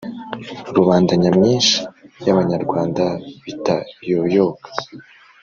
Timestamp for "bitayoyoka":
3.43-4.69